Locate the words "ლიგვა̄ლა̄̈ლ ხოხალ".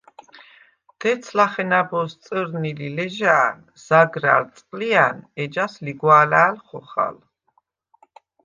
5.85-7.15